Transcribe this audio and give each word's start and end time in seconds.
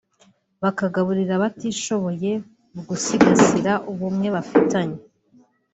bakagaburira 0.63 1.33
abatishoboye 1.35 2.31
mu 2.73 2.81
gusigasira 2.89 3.73
ubumwe 3.91 4.27
bafitanye 4.35 4.97